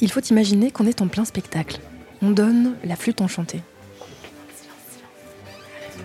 Il 0.00 0.10
faut 0.10 0.20
imaginer 0.20 0.70
qu'on 0.70 0.86
est 0.86 1.02
en 1.02 1.08
plein 1.08 1.24
spectacle. 1.24 1.80
On 2.22 2.30
donne 2.30 2.76
la 2.84 2.96
flûte 2.96 3.20
enchantée. 3.20 3.62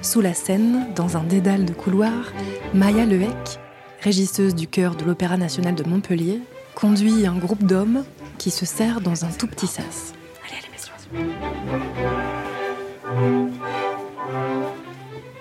Sous 0.01 0.21
la 0.21 0.33
scène, 0.33 0.87
dans 0.95 1.17
un 1.17 1.23
dédale 1.23 1.65
de 1.65 1.73
couloirs, 1.73 2.33
Maya 2.73 3.05
Lehec, 3.05 3.59
régisseuse 4.01 4.55
du 4.55 4.67
chœur 4.67 4.95
de 4.95 5.05
l'Opéra 5.05 5.37
national 5.37 5.75
de 5.75 5.83
Montpellier, 5.83 6.41
conduit 6.75 7.25
un 7.25 7.37
groupe 7.37 7.63
d'hommes 7.63 8.03
qui 8.37 8.51
se 8.51 8.65
sert 8.65 8.99
dans 8.99 9.25
un 9.25 9.31
tout 9.31 9.47
petit 9.47 9.67
sas. 9.67 10.13
Allez, 10.45 10.57
allez, 10.59 10.69
messieurs. 10.71 10.93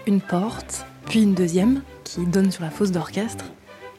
Une 0.06 0.20
porte, 0.20 0.84
puis 1.06 1.22
une 1.22 1.34
deuxième, 1.34 1.82
qui 2.14 2.26
donne 2.26 2.50
sur 2.50 2.62
la 2.62 2.70
fosse 2.70 2.90
d'orchestre. 2.90 3.44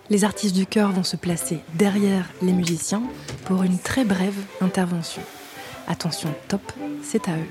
Les 0.09 0.23
artistes 0.23 0.55
du 0.55 0.66
chœur 0.66 0.91
vont 0.91 1.04
se 1.04 1.16
placer 1.16 1.59
derrière 1.73 2.26
les 2.41 2.52
musiciens 2.52 3.04
pour 3.45 3.63
une 3.63 3.80
très 3.80 4.04
brève 4.05 4.35
intervention. 4.62 5.21
Attention, 5.88 6.34
top, 6.48 6.62
c'est 7.02 7.27
à 7.27 7.31
eux. 7.34 7.49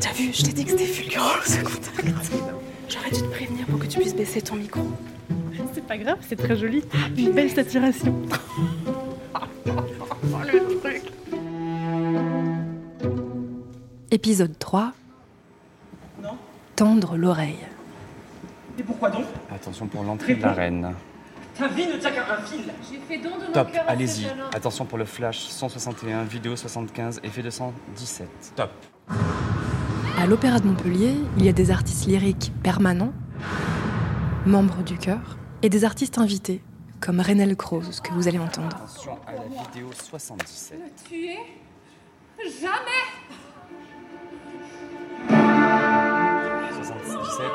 T'as 0.00 0.12
vu, 0.12 0.30
je 0.32 0.42
t'ai 0.42 0.52
dit 0.52 0.64
que 0.64 0.70
c'était 0.72 0.84
fulgurant 0.86 1.36
le 1.44 1.50
second 1.50 1.80
acte. 1.98 2.32
J'aurais 2.88 3.10
dû 3.10 3.22
te 3.22 3.28
prévenir 3.28 3.66
pour 3.66 3.78
que 3.78 3.86
tu 3.86 3.98
puisses 3.98 4.14
baisser 4.14 4.40
ton 4.42 4.56
micro. 4.56 4.80
C'est 5.74 5.86
pas 5.86 5.96
grave, 5.98 6.18
c'est 6.28 6.36
très 6.36 6.56
joli. 6.56 6.82
Une 7.16 7.32
belle 7.32 7.50
saturation. 7.50 8.14
Épisode 14.10 14.58
3. 14.58 14.92
Tendre 16.76 17.16
l'oreille. 17.16 17.58
Et 18.78 18.82
pourquoi 18.82 19.10
donc? 19.10 19.24
Attention 19.52 19.86
pour 19.86 20.04
l'entrée 20.04 20.34
de 20.34 20.42
la 20.42 20.52
reine. 20.52 20.94
Ta 21.58 21.66
vie 21.68 21.86
ne 21.88 21.96
tient 21.96 22.12
qu'à 22.12 22.34
un 22.34 22.40
fil. 22.42 22.60
J'ai 22.90 22.98
fait 22.98 23.18
don 23.22 23.36
de 23.36 23.46
mon 23.46 23.52
Top, 23.52 23.72
cœur 23.72 23.84
à 23.86 23.90
allez-y. 23.90 24.22
ce 24.22 24.28
jeune 24.28 24.40
homme. 24.40 24.50
Attention 24.54 24.84
pour 24.84 24.98
le 24.98 25.04
flash 25.04 25.40
161, 25.48 26.22
vidéo 26.24 26.54
75, 26.54 27.20
effet 27.24 27.42
217. 27.42 28.28
Top. 28.54 28.70
À 30.20 30.26
l'Opéra 30.26 30.58
de 30.58 30.66
Montpellier, 30.66 31.14
il 31.36 31.44
y 31.44 31.48
a 31.48 31.52
des 31.52 31.70
artistes 31.70 32.06
lyriques 32.06 32.50
permanents, 32.64 33.12
membres 34.46 34.82
du 34.82 34.98
chœur, 34.98 35.38
et 35.62 35.68
des 35.68 35.84
artistes 35.84 36.18
invités, 36.18 36.60
comme 36.98 37.20
Renel 37.20 37.54
Croze, 37.54 38.00
que 38.00 38.10
vous 38.12 38.26
allez 38.26 38.40
entendre. 38.40 38.74
Attention 38.74 39.16
à 39.28 39.34
la 39.34 39.42
vidéo 39.42 39.90
77. 39.92 40.76
Me 40.76 41.08
tuer 41.08 41.38
Jamais 42.60 43.06
77. 46.82 47.46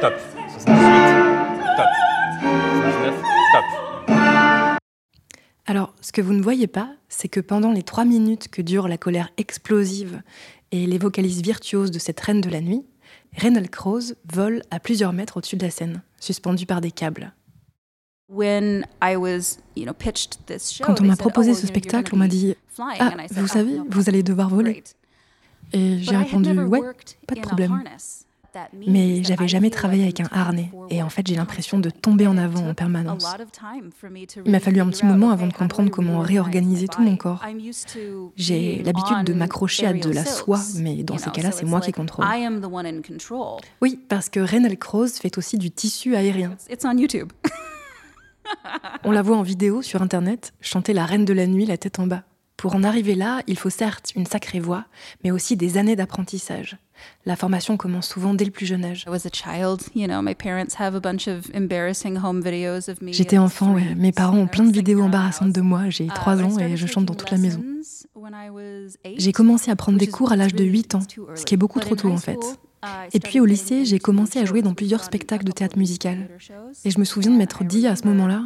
Top. 0.00 0.14
78. 0.50 0.74
Top. 1.76 1.86
79. 2.82 3.14
Top. 3.52 3.64
Alors, 5.66 5.94
ce 6.00 6.12
que 6.12 6.22
vous 6.22 6.32
ne 6.32 6.42
voyez 6.42 6.66
pas, 6.66 6.94
c'est 7.10 7.28
que 7.28 7.40
pendant 7.40 7.72
les 7.72 7.82
trois 7.82 8.06
minutes 8.06 8.48
que 8.48 8.62
dure 8.62 8.88
la 8.88 8.96
colère 8.96 9.30
explosive 9.36 10.22
et 10.72 10.86
les 10.86 10.98
vocalises 10.98 11.42
virtuoses 11.42 11.90
de 11.90 11.98
cette 11.98 12.20
reine 12.20 12.40
de 12.40 12.50
la 12.50 12.60
nuit, 12.60 12.84
Renel 13.36 13.70
Croze 13.70 14.16
vole 14.32 14.62
à 14.70 14.80
plusieurs 14.80 15.12
mètres 15.12 15.36
au-dessus 15.38 15.56
de 15.56 15.64
la 15.64 15.70
scène, 15.70 16.02
suspendu 16.20 16.66
par 16.66 16.80
des 16.80 16.90
câbles. 16.90 17.32
Quand 18.30 18.36
on 21.00 21.04
m'a 21.04 21.16
proposé 21.16 21.52
"Oh, 21.52 21.54
ce 21.54 21.66
spectacle, 21.66 22.14
on 22.14 22.18
m'a 22.18 22.28
dit 22.28 22.54
flying." 22.68 22.96
Ah, 23.00 23.14
said, 23.28 23.38
vous 23.38 23.44
"Oh, 23.44 23.46
savez, 23.46 23.80
vous 23.88 24.08
allez 24.08 24.22
devoir 24.22 24.48
voler. 24.50 24.72
great." 24.72 24.94
Et 25.72 25.98
j'ai 26.00 26.16
répondu 26.16 26.50
Ouais, 26.60 26.80
pas 27.26 27.34
de 27.34 27.40
problème. 27.40 27.82
Mais 28.86 29.22
j'avais 29.24 29.48
jamais 29.48 29.70
travaillé 29.70 30.04
avec 30.04 30.20
un 30.20 30.28
harnais, 30.30 30.70
et 30.90 31.02
en 31.02 31.08
fait 31.08 31.26
j'ai 31.26 31.36
l'impression 31.36 31.78
de 31.78 31.90
tomber 31.90 32.26
en 32.26 32.36
avant 32.36 32.68
en 32.68 32.74
permanence. 32.74 33.26
Il 34.44 34.50
m'a 34.50 34.60
fallu 34.60 34.80
un 34.80 34.88
petit 34.88 35.06
moment 35.06 35.30
avant 35.30 35.46
de 35.46 35.52
comprendre 35.52 35.90
comment 35.90 36.20
réorganiser 36.20 36.88
tout 36.88 37.02
mon 37.02 37.16
corps. 37.16 37.44
J'ai 38.36 38.82
l'habitude 38.82 39.24
de 39.24 39.32
m'accrocher 39.32 39.86
à 39.86 39.92
de 39.92 40.10
la 40.10 40.24
soie, 40.24 40.60
mais 40.76 41.02
dans 41.02 41.18
ces 41.18 41.30
cas-là, 41.30 41.50
c'est 41.50 41.66
moi 41.66 41.80
qui 41.80 41.92
contrôle. 41.92 42.24
Oui, 43.80 43.98
parce 44.08 44.28
que 44.28 44.40
Renel 44.40 44.78
Croze 44.78 45.14
fait 45.14 45.38
aussi 45.38 45.58
du 45.58 45.70
tissu 45.70 46.14
aérien. 46.16 46.56
On 49.04 49.10
la 49.10 49.22
voit 49.22 49.36
en 49.36 49.42
vidéo 49.42 49.82
sur 49.82 50.02
internet 50.02 50.54
chanter 50.60 50.92
la 50.92 51.04
reine 51.04 51.24
de 51.24 51.32
la 51.32 51.46
nuit 51.46 51.66
la 51.66 51.76
tête 51.76 51.98
en 51.98 52.06
bas. 52.06 52.22
Pour 52.56 52.74
en 52.74 52.82
arriver 52.82 53.14
là, 53.14 53.42
il 53.46 53.56
faut 53.56 53.70
certes 53.70 54.12
une 54.16 54.26
sacrée 54.26 54.58
voix, 54.58 54.86
mais 55.22 55.30
aussi 55.30 55.56
des 55.56 55.76
années 55.78 55.94
d'apprentissage. 55.94 56.76
La 57.26 57.36
formation 57.36 57.76
commence 57.76 58.08
souvent 58.08 58.34
dès 58.34 58.44
le 58.44 58.50
plus 58.50 58.66
jeune 58.66 58.84
âge. 58.84 59.06
J'étais 63.12 63.38
enfant, 63.38 63.74
ouais. 63.74 63.94
Mes 63.96 64.12
parents 64.12 64.38
ont 64.38 64.46
plein 64.46 64.64
de 64.64 64.72
vidéos 64.72 65.02
embarrassantes 65.02 65.52
de 65.52 65.60
moi. 65.60 65.90
J'ai 65.90 66.08
Uh, 66.08 66.14
3 66.14 66.36
I 66.36 66.42
ans 66.42 66.58
et 66.58 66.76
je 66.76 66.86
chante 66.86 67.04
dans 67.04 67.14
toute 67.14 67.30
la 67.30 67.38
maison. 67.38 67.62
J'ai 69.16 69.32
commencé 69.32 69.70
à 69.70 69.76
prendre 69.76 69.98
des 69.98 70.06
cours 70.06 70.32
à 70.32 70.36
l'âge 70.36 70.54
de 70.54 70.64
really- 70.64 70.78
8 70.78 70.94
ans, 70.94 71.00
ce 71.34 71.44
qui 71.44 71.54
est 71.54 71.58
beaucoup 71.58 71.80
trop 71.80 71.96
tôt 71.96 72.10
en 72.10 72.16
fait. 72.16 72.38
I 72.82 73.08
Et 73.12 73.20
puis 73.20 73.40
au 73.40 73.44
lycée, 73.44 73.84
j'ai 73.84 73.98
commencé 73.98 74.38
à 74.38 74.44
jouer 74.44 74.62
dans 74.62 74.74
plusieurs 74.74 75.04
spectacles 75.04 75.44
de 75.44 75.52
théâtre 75.52 75.78
musical. 75.78 76.28
Et 76.84 76.90
je 76.90 76.98
me 76.98 77.04
souviens 77.04 77.32
de 77.32 77.36
m'être 77.36 77.64
dit 77.64 77.86
à 77.86 77.96
ce 77.96 78.06
moment-là, 78.06 78.44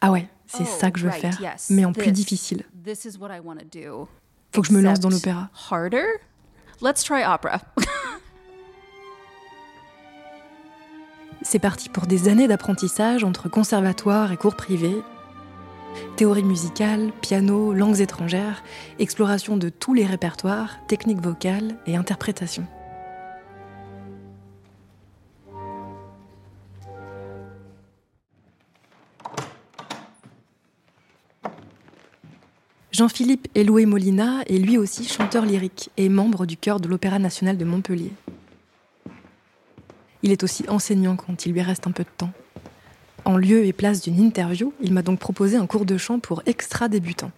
ah 0.00 0.10
ouais, 0.10 0.28
c'est 0.46 0.62
oh, 0.62 0.78
ça 0.78 0.90
que 0.90 0.98
je 0.98 1.06
veux 1.06 1.12
faire, 1.12 1.38
mais 1.68 1.84
en 1.84 1.92
plus 1.92 2.12
difficile. 2.12 2.64
Faut 4.52 4.62
que 4.62 4.68
je 4.68 4.72
me 4.72 4.80
lance 4.80 5.00
dans 5.00 5.10
l'opéra. 5.10 5.50
Let's 6.82 7.04
try 7.04 7.22
opera. 7.24 7.60
C'est 11.42 11.58
parti 11.58 11.90
pour 11.90 12.06
des 12.06 12.28
années 12.28 12.48
d'apprentissage 12.48 13.22
entre 13.22 13.50
conservatoire 13.50 14.32
et 14.32 14.38
cours 14.38 14.56
privés. 14.56 15.02
Théorie 16.16 16.42
musicale, 16.42 17.12
piano, 17.20 17.74
langues 17.74 18.00
étrangères, 18.00 18.62
exploration 18.98 19.58
de 19.58 19.68
tous 19.68 19.92
les 19.92 20.06
répertoires, 20.06 20.76
techniques 20.86 21.20
vocales 21.20 21.76
et 21.86 21.96
interprétation. 21.96 22.66
Jean-Philippe 33.00 33.48
Eloué 33.54 33.86
Molina 33.86 34.42
est 34.46 34.58
lui 34.58 34.76
aussi 34.76 35.08
chanteur 35.08 35.46
lyrique 35.46 35.88
et 35.96 36.10
membre 36.10 36.44
du 36.44 36.58
chœur 36.58 36.80
de 36.80 36.86
l'Opéra 36.86 37.18
national 37.18 37.56
de 37.56 37.64
Montpellier. 37.64 38.12
Il 40.22 40.32
est 40.32 40.42
aussi 40.42 40.66
enseignant 40.68 41.16
quand 41.16 41.46
il 41.46 41.54
lui 41.54 41.62
reste 41.62 41.86
un 41.86 41.92
peu 41.92 42.02
de 42.02 42.10
temps. 42.14 42.30
En 43.24 43.38
lieu 43.38 43.64
et 43.64 43.72
place 43.72 44.02
d'une 44.02 44.18
interview, 44.20 44.74
il 44.82 44.92
m'a 44.92 45.00
donc 45.00 45.18
proposé 45.18 45.56
un 45.56 45.64
cours 45.66 45.86
de 45.86 45.96
chant 45.96 46.18
pour 46.18 46.42
extra 46.44 46.90
débutants. 46.90 47.30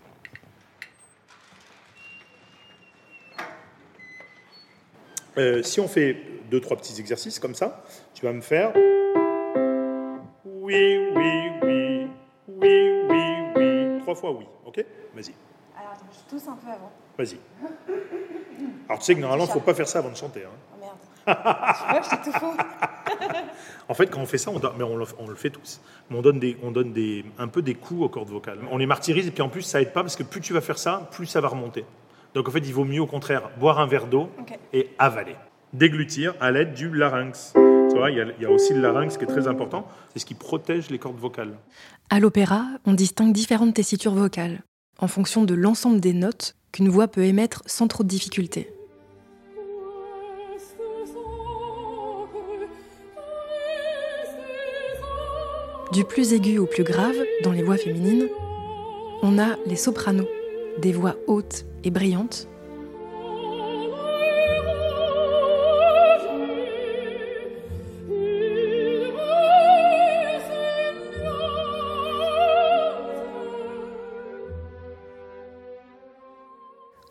Euh, 5.38 5.62
si 5.62 5.78
on 5.78 5.86
fait 5.86 6.16
deux, 6.50 6.60
trois 6.60 6.76
petits 6.76 6.98
exercices 6.98 7.38
comme 7.38 7.54
ça, 7.54 7.84
tu 8.14 8.26
vas 8.26 8.32
me 8.32 8.40
faire. 8.40 8.72
Oui, 10.44 10.98
oui, 11.14 11.50
oui. 11.62 12.06
Oui, 12.48 12.90
oui, 13.08 13.22
oui. 13.54 14.00
Trois 14.00 14.16
fois 14.16 14.32
oui. 14.32 14.44
Ok? 14.66 14.84
Vas-y. 15.14 15.51
Je 16.10 16.30
tousse 16.30 16.48
un 16.48 16.56
peu 16.56 16.68
avant. 16.68 16.90
Vas-y. 17.18 17.38
Alors 18.88 18.98
tu 18.98 19.04
sais 19.06 19.14
que 19.14 19.20
normalement, 19.20 19.44
il 19.44 19.48
ne 19.48 19.52
faut 19.52 19.60
pas 19.60 19.74
faire 19.74 19.88
ça 19.88 19.98
avant 20.00 20.10
de 20.10 20.16
chanter. 20.16 20.44
hein. 20.44 20.48
Oh 20.74 20.80
merde. 20.80 21.36
tu 21.36 21.90
vois 21.90 22.00
j'étais 22.02 22.30
tout 22.30 22.38
faux. 22.38 22.52
En 23.88 23.94
fait, 23.94 24.06
quand 24.06 24.20
on 24.20 24.26
fait 24.26 24.38
ça, 24.38 24.50
on, 24.50 24.58
doit- 24.58 24.74
mais 24.78 24.84
on, 24.84 24.96
le, 24.96 25.04
on 25.18 25.26
le 25.28 25.34
fait 25.34 25.50
tous. 25.50 25.80
Mais 26.08 26.16
on 26.16 26.22
donne, 26.22 26.38
des, 26.38 26.56
on 26.62 26.70
donne 26.70 26.92
des, 26.92 27.24
un 27.38 27.48
peu 27.48 27.60
des 27.62 27.74
coups 27.74 28.02
aux 28.04 28.08
cordes 28.08 28.30
vocales. 28.30 28.58
On 28.70 28.78
les 28.78 28.86
martyrise 28.86 29.26
et 29.26 29.30
puis 29.32 29.42
en 29.42 29.48
plus, 29.48 29.62
ça 29.62 29.82
aide 29.82 29.92
pas 29.92 30.02
parce 30.02 30.16
que 30.16 30.22
plus 30.22 30.40
tu 30.40 30.52
vas 30.54 30.60
faire 30.60 30.78
ça, 30.78 31.08
plus 31.10 31.26
ça 31.26 31.40
va 31.40 31.48
remonter. 31.48 31.84
Donc 32.32 32.48
en 32.48 32.50
fait, 32.52 32.60
il 32.60 32.72
vaut 32.72 32.84
mieux 32.84 33.00
au 33.02 33.06
contraire 33.06 33.50
boire 33.58 33.80
un 33.80 33.86
verre 33.86 34.06
d'eau 34.06 34.30
et 34.72 34.90
avaler. 34.98 35.36
Déglutir 35.72 36.34
à 36.40 36.50
l'aide 36.52 36.72
du 36.74 36.90
larynx. 36.94 37.52
Tu 37.54 37.98
vois, 37.98 38.10
il 38.10 38.16
y, 38.16 38.20
a, 38.20 38.24
il 38.38 38.42
y 38.42 38.46
a 38.46 38.50
aussi 38.50 38.72
le 38.72 38.80
larynx 38.80 39.18
qui 39.18 39.24
est 39.24 39.28
très 39.28 39.48
important. 39.48 39.86
C'est 40.12 40.20
ce 40.20 40.26
qui 40.26 40.34
protège 40.34 40.88
les 40.88 40.98
cordes 40.98 41.18
vocales. 41.18 41.52
À 42.08 42.20
l'opéra, 42.20 42.64
on 42.86 42.92
distingue 42.94 43.32
différentes 43.32 43.74
tessitures 43.74 44.14
vocales, 44.14 44.60
en 44.98 45.08
fonction 45.08 45.44
de 45.44 45.54
l'ensemble 45.54 46.00
des 46.00 46.12
notes 46.12 46.54
qu'une 46.72 46.88
voix 46.88 47.08
peut 47.08 47.24
émettre 47.24 47.62
sans 47.66 47.88
trop 47.88 48.02
de 48.02 48.08
difficulté. 48.08 48.72
Du 55.92 56.04
plus 56.04 56.32
aigu 56.32 56.58
au 56.58 56.66
plus 56.66 56.84
grave, 56.84 57.16
dans 57.44 57.52
les 57.52 57.62
voix 57.62 57.76
féminines, 57.76 58.28
on 59.22 59.38
a 59.38 59.56
les 59.66 59.76
sopranos, 59.76 60.28
des 60.78 60.92
voix 60.92 61.16
hautes 61.26 61.66
et 61.84 61.90
brillantes, 61.90 62.48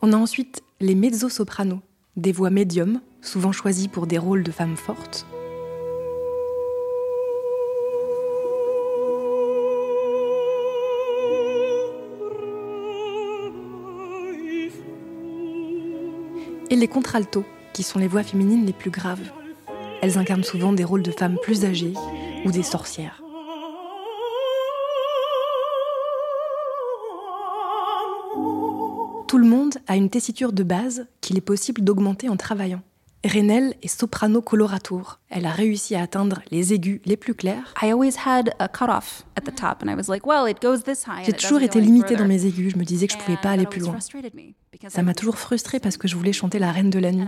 On 0.04 0.14
a 0.14 0.18
ensuite 0.18 0.64
les 0.80 0.96
mezzo-sopranos, 0.96 1.82
des 2.16 2.32
voix 2.32 2.50
médiums, 2.50 3.02
souvent 3.22 3.52
choisies 3.52 3.88
pour 3.88 4.08
des 4.08 4.18
rôles 4.18 4.42
de 4.42 4.50
femmes 4.50 4.76
fortes. 4.76 5.28
Et 16.72 16.76
les 16.76 16.88
contraltos, 16.88 17.46
qui 17.74 17.84
sont 17.84 18.00
les 18.00 18.08
voix 18.08 18.24
féminines 18.24 18.66
les 18.66 18.74
plus 18.74 18.90
graves. 18.90 19.32
Elles 20.02 20.18
incarnent 20.18 20.44
souvent 20.44 20.74
des 20.74 20.84
rôles 20.84 21.04
de 21.04 21.12
femmes 21.12 21.38
plus 21.44 21.64
âgées 21.64 21.94
ou 22.44 22.52
des 22.52 22.64
sorcières. 22.64 23.22
Tout 29.32 29.38
le 29.38 29.48
monde 29.48 29.76
a 29.88 29.96
une 29.96 30.10
tessiture 30.10 30.52
de 30.52 30.62
base 30.62 31.08
qu'il 31.22 31.38
est 31.38 31.40
possible 31.40 31.82
d'augmenter 31.82 32.28
en 32.28 32.36
travaillant. 32.36 32.82
Renelle 33.24 33.76
est 33.82 33.88
soprano 33.88 34.42
coloratur. 34.42 35.22
Elle 35.30 35.46
a 35.46 35.52
réussi 35.52 35.96
à 35.96 36.02
atteindre 36.02 36.42
les 36.52 36.74
aigus 36.74 37.00
les 37.06 37.16
plus 37.16 37.34
clairs. 37.34 37.74
J'ai 41.24 41.32
toujours 41.32 41.62
été 41.62 41.80
limitée 41.80 42.18
dans 42.18 42.28
mes 42.28 42.46
aigus. 42.46 42.74
Je 42.74 42.78
me 42.78 42.84
disais 42.84 43.08
que 43.08 43.14
je 43.14 43.20
pouvais 43.20 43.38
pas 43.38 43.52
aller 43.52 43.66
plus 43.66 43.80
loin. 43.80 43.98
Ça 44.90 45.02
m'a 45.02 45.14
toujours 45.14 45.38
frustrée 45.38 45.80
parce 45.80 45.96
que 45.96 46.10
je 46.10 46.18
voulais 46.18 46.34
chanter 46.34 46.60
la 46.60 46.74
reine 46.74 46.90
de 46.90 47.00
la 47.00 47.14
nuit. 47.14 47.28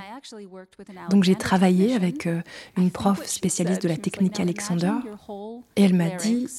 Donc 1.09 1.23
j'ai 1.23 1.35
travaillé 1.35 1.95
avec 1.95 2.27
euh, 2.27 2.41
une 2.75 2.91
prof 2.91 3.25
spécialiste 3.25 3.81
de 3.81 3.87
la 3.87 3.95
technique 3.95 4.41
Alexander. 4.41 4.91
Et 5.77 5.83
elle 5.83 5.93
m'a 5.93 6.09
dit, 6.09 6.49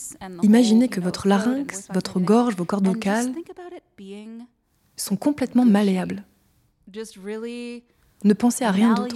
imaginez 0.42 0.88
que 0.88 1.00
votre 1.00 1.28
larynx, 1.28 1.88
votre 1.92 2.18
gorge, 2.18 2.56
vos 2.56 2.64
cordes 2.64 2.86
vocales 2.86 3.30
sont 4.96 5.16
complètement 5.16 5.64
malléables. 5.64 6.24
Ne 8.24 8.32
pensez 8.32 8.64
à 8.64 8.70
rien 8.70 8.94
d'autre. 8.94 9.14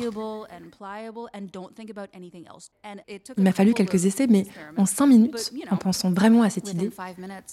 Il 3.37 3.43
m'a 3.43 3.53
fallu 3.53 3.73
quelques 3.73 4.05
essais, 4.05 4.27
mais 4.27 4.45
en 4.77 4.85
cinq 4.85 5.07
minutes, 5.07 5.53
en 5.71 5.77
pensant 5.77 6.13
vraiment 6.13 6.43
à 6.43 6.51
cette 6.51 6.73
idée, 6.73 6.91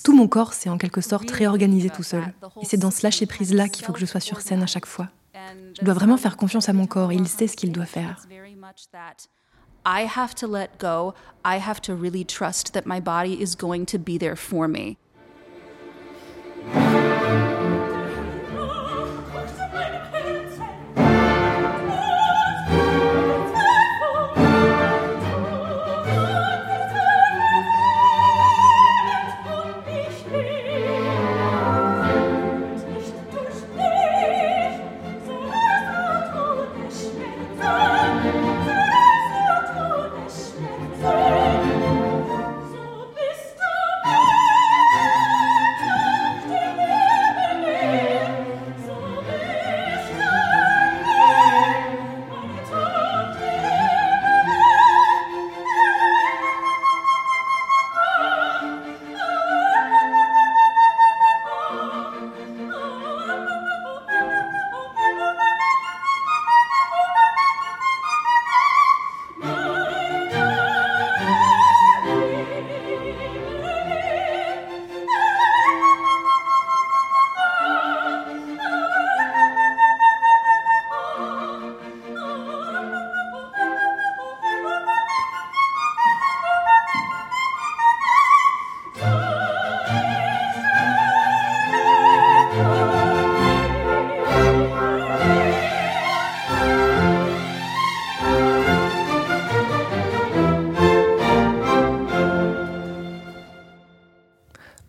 tout 0.03 0.13
mon 0.13 0.27
corps 0.27 0.53
s'est 0.53 0.69
en 0.69 0.77
quelque 0.77 1.01
sorte 1.01 1.31
réorganisé 1.31 1.89
tout 1.89 2.03
seul. 2.03 2.33
Et 2.61 2.65
c'est 2.65 2.77
dans 2.77 2.91
ce 2.91 2.95
system 2.95 3.07
lâcher 3.07 3.25
kind 3.25 3.29
prise-là 3.29 3.65
of 3.65 3.71
qu'il 3.71 3.85
faut 3.85 3.93
que 3.93 3.99
je 3.99 4.05
sois 4.05 4.19
sur 4.19 4.41
scène 4.41 4.63
à 4.63 4.67
chaque 4.67 4.85
fois. 4.85 5.09
Je 5.77 5.85
dois 5.85 5.93
vraiment 5.93 6.17
faire 6.17 6.35
confiance 6.35 6.67
à 6.67 6.73
mon 6.73 6.87
corps, 6.87 7.13
il 7.13 7.21
walk 7.21 7.29
sait 7.29 7.47
ce 7.47 7.55
qu'il 7.55 7.71
doit 7.71 7.85
faire. 7.85 8.25
I 9.87 10.07
have 10.15 10.33
to 10.35 10.47
let 10.47 10.79
go. 10.79 11.13
I 11.45 11.59
have 11.59 11.79
to 11.81 11.95
really 11.95 12.25
trust 12.25 12.73
that 12.73 12.87
my 12.87 12.99
body 12.99 13.39
is 13.39 13.55
going 13.55 13.85
to 13.85 13.99
be 13.99 14.17
there 14.17 14.35
for 14.35 14.67
me. 14.67 14.97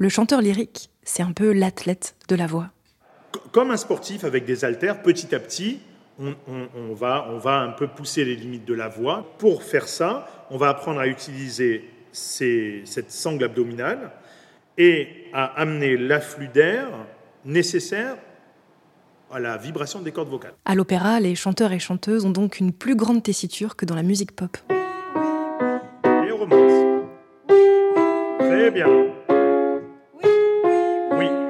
Le 0.07 0.11
chanteur 0.11 0.41
lyrique, 0.41 0.89
c'est 1.03 1.25
un 1.25 1.33
peu 1.33 1.51
l'athlète 1.53 2.15
de 2.29 2.37
la 2.37 2.47
voix. 2.47 2.69
Comme 3.51 3.73
un 3.73 3.77
sportif 3.77 4.23
avec 4.23 4.45
des 4.45 4.65
haltères, 4.65 5.03
petit 5.03 5.35
à 5.35 5.41
petit, 5.41 5.81
on, 6.21 6.29
on- 6.47 6.69
on 6.79 6.95
va, 6.95 7.27
on 7.29 7.39
va 7.39 7.57
un 7.59 7.71
peu 7.73 7.89
pousser 7.89 8.25
les 8.25 8.37
limites 8.37 8.65
de 8.65 8.73
la 8.73 8.87
voix. 8.87 9.27
Pour 9.39 9.65
faire 9.65 9.89
ça, 9.89 10.29
on 10.53 10.59
va 10.59 10.69
apprendre 10.69 11.01
à 11.01 11.09
utiliser 11.09 11.91
ces- 12.13 12.83
cette 12.85 13.11
sangle 13.11 13.43
abdominale 13.43 14.13
et 14.79 15.09
à 15.33 15.47
amener 15.61 15.97
l'afflux 15.97 16.47
d'air 16.47 16.87
nécessaire 17.45 18.15
à 19.33 19.41
la 19.41 19.57
vibration 19.57 20.03
des 20.03 20.13
cordes 20.13 20.29
vocales. 20.29 20.55
À 20.67 20.77
l'opéra, 20.77 21.19
les 21.19 21.35
chanteurs 21.35 21.73
et 21.73 21.81
chanteuses 21.81 22.25
ont 22.25 22.31
donc 22.31 22.61
une 22.61 22.73
plus 22.73 22.95
grande 22.95 23.25
tessiture 23.25 23.75
que 23.75 23.85
dans 23.85 23.97
la 23.97 24.05
musique 24.05 24.37
pop. 24.37 24.57
Et 24.71 26.31
on 26.31 26.37
remonte. 26.37 27.09
Très 28.39 28.71
bien. 28.71 28.87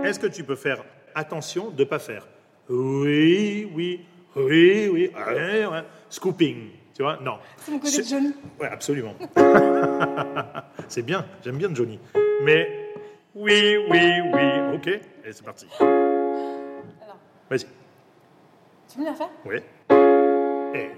Est-ce 0.06 0.20
que 0.20 0.26
tu 0.28 0.44
peux 0.44 0.54
faire 0.54 0.84
attention 1.14 1.70
de 1.70 1.80
ne 1.82 1.88
pas 1.88 1.98
faire 1.98 2.26
oui, 2.68 3.68
oui, 3.74 4.00
oui, 4.34 4.88
oui, 4.92 5.10
ouais, 5.14 5.66
ouais. 5.66 5.82
scooping, 6.10 6.70
tu 6.94 7.02
vois? 7.02 7.16
Non. 7.22 7.38
C'est 7.58 7.70
mon 7.70 7.78
côté 7.78 7.98
de 7.98 8.02
Johnny. 8.02 8.32
Oui, 8.60 8.66
absolument. 8.68 9.14
c'est 10.88 11.02
bien, 11.02 11.24
j'aime 11.44 11.58
bien 11.58 11.72
Johnny. 11.72 11.98
Mais 12.42 12.68
oui, 13.34 13.76
oui, 13.88 14.20
oui, 14.32 14.74
ok, 14.74 14.86
et 14.88 15.00
c'est 15.32 15.44
parti. 15.44 15.66
Vas-y, 17.50 17.66
Tu 18.92 18.98
veux 18.98 19.04
la 19.04 19.14
faire? 19.14 19.30
Oui. 19.44 19.56
Et 20.74 20.90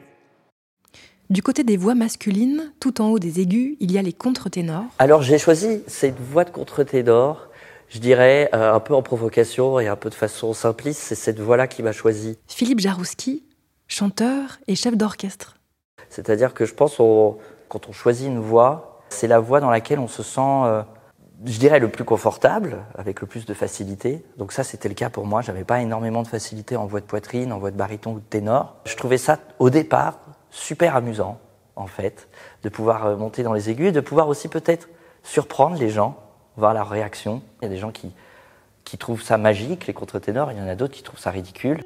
Du 1.28 1.42
côté 1.42 1.64
des 1.64 1.76
voix 1.76 1.94
masculines, 1.94 2.72
tout 2.80 3.00
en 3.02 3.08
haut 3.10 3.18
des 3.18 3.40
aigus, 3.40 3.76
il 3.80 3.92
y 3.92 3.98
a 3.98 4.02
les 4.02 4.14
contre-ténors. 4.14 4.86
Alors 4.98 5.20
j'ai 5.22 5.38
choisi 5.38 5.82
cette 5.86 6.18
voix 6.18 6.44
de 6.44 6.50
contre-ténor, 6.50 7.48
je 7.88 7.98
dirais 7.98 8.50
euh, 8.54 8.72
un 8.74 8.80
peu 8.80 8.94
en 8.94 9.02
provocation 9.02 9.80
et 9.80 9.88
un 9.88 9.96
peu 9.96 10.10
de 10.10 10.14
façon 10.14 10.52
simpliste, 10.52 11.00
c'est 11.00 11.14
cette 11.14 11.40
voix-là 11.40 11.66
qui 11.66 11.82
m'a 11.82 11.92
choisi. 11.92 12.38
Philippe 12.46 12.80
Jarouski, 12.80 13.44
chanteur 13.86 14.58
et 14.66 14.74
chef 14.74 14.96
d'orchestre. 14.96 15.56
C'est-à-dire 16.10 16.54
que 16.54 16.64
je 16.64 16.74
pense 16.74 17.00
on- 17.00 17.38
quand 17.68 17.88
on 17.88 17.92
choisit 17.92 18.26
une 18.28 18.38
voix, 18.40 19.00
c'est 19.10 19.26
la 19.26 19.40
voix 19.40 19.60
dans 19.60 19.70
laquelle 19.70 19.98
on 19.98 20.08
se 20.08 20.22
sent, 20.22 20.40
euh, 20.40 20.82
je 21.44 21.58
dirais, 21.58 21.78
le 21.78 21.88
plus 21.90 22.04
confortable, 22.04 22.78
avec 22.96 23.20
le 23.20 23.26
plus 23.26 23.46
de 23.46 23.54
facilité. 23.54 24.24
Donc 24.36 24.52
ça, 24.52 24.64
c'était 24.64 24.88
le 24.88 24.94
cas 24.94 25.08
pour 25.10 25.26
moi. 25.26 25.40
J'avais 25.40 25.64
pas 25.64 25.80
énormément 25.80 26.22
de 26.22 26.28
facilité 26.28 26.76
en 26.76 26.86
voix 26.86 27.00
de 27.00 27.06
poitrine, 27.06 27.52
en 27.52 27.58
voix 27.58 27.70
de 27.70 27.76
baryton 27.76 28.12
ou 28.14 28.20
de 28.20 28.24
ténor. 28.24 28.76
Je 28.86 28.96
trouvais 28.96 29.18
ça, 29.18 29.38
au 29.58 29.70
départ, 29.70 30.18
super 30.50 30.96
amusant, 30.96 31.38
en 31.76 31.86
fait, 31.86 32.28
de 32.62 32.68
pouvoir 32.68 33.06
euh, 33.06 33.16
monter 33.16 33.42
dans 33.42 33.52
les 33.52 33.70
aigus 33.70 33.88
et 33.88 33.92
de 33.92 34.00
pouvoir 34.00 34.28
aussi 34.28 34.48
peut-être 34.48 34.88
surprendre 35.22 35.76
les 35.78 35.90
gens, 35.90 36.16
voir 36.58 36.74
leur 36.74 36.88
réaction. 36.88 37.40
Il 37.60 37.64
y 37.64 37.66
a 37.66 37.70
des 37.70 37.78
gens 37.78 37.92
qui, 37.92 38.10
qui 38.84 38.98
trouvent 38.98 39.22
ça 39.22 39.38
magique, 39.38 39.86
les 39.86 39.94
contre-ténors, 39.94 40.52
il 40.52 40.58
y 40.58 40.60
en 40.60 40.68
a 40.68 40.74
d'autres 40.74 40.94
qui 40.94 41.02
trouvent 41.02 41.20
ça 41.20 41.30
ridicule. 41.30 41.80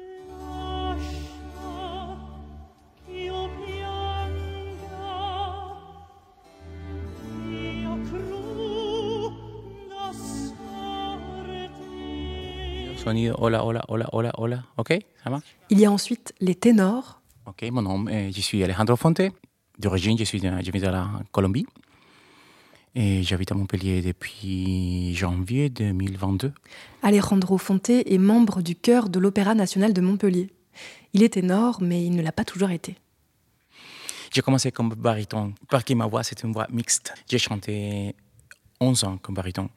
Sonido 12.97 13.35
hola, 13.37 13.65
hola, 13.65 13.83
hola, 13.89 14.07
hola, 14.13 14.31
hola. 14.37 14.63
Ok, 14.77 14.97
ça 15.21 15.29
marche? 15.29 15.57
Il 15.69 15.77
y 15.77 15.85
a 15.85 15.91
ensuite 15.91 16.33
les 16.39 16.55
ténors, 16.55 17.19
Ok, 17.45 17.65
mon 17.69 17.81
nom, 17.81 18.05
je 18.07 18.39
suis 18.39 18.63
Alejandro 18.63 18.95
Fonte. 18.95 19.21
D'origine, 19.77 20.17
je 20.17 20.23
suis 20.23 20.39
de, 20.39 20.47
je 20.47 20.71
viens 20.71 20.81
de 20.81 20.87
la 20.87 21.09
Colombie. 21.33 21.65
Et 22.95 23.23
j'habite 23.23 23.51
à 23.51 23.55
Montpellier 23.55 24.01
depuis 24.03 25.15
janvier 25.15 25.69
2022. 25.69 26.53
Alejandro 27.01 27.57
Fonte 27.57 27.89
est 27.89 28.17
membre 28.19 28.61
du 28.61 28.75
chœur 28.75 29.09
de 29.09 29.19
l'Opéra 29.19 29.55
national 29.55 29.93
de 29.93 30.01
Montpellier. 30.01 30.51
Il 31.13 31.23
est 31.23 31.33
ténor, 31.33 31.81
mais 31.81 32.05
il 32.05 32.15
ne 32.15 32.21
l'a 32.21 32.31
pas 32.31 32.45
toujours 32.45 32.69
été. 32.69 32.95
J'ai 34.31 34.41
commencé 34.41 34.71
comme 34.71 34.89
baryton, 34.89 35.53
parce 35.69 35.83
que 35.83 35.93
ma 35.93 36.05
voix, 36.05 36.23
c'est 36.23 36.43
une 36.43 36.53
voix 36.53 36.67
mixte. 36.69 37.13
J'ai 37.27 37.39
chanté 37.39 38.15
11 38.79 39.03
ans 39.05 39.17
comme 39.17 39.35
baryton. 39.35 39.69